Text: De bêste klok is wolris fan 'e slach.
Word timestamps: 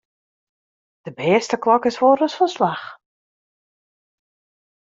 De 1.05 1.11
bêste 1.19 1.57
klok 1.63 1.83
is 1.89 2.01
wolris 2.01 2.37
fan 2.37 2.47
'e 2.49 2.53
slach. 2.55 2.85